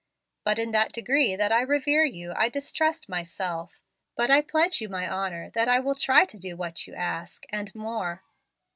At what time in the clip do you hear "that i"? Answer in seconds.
1.35-1.61, 5.51-5.79